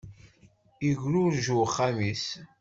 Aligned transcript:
Igrurej 0.89 1.47
uxxam-is. 1.63 2.25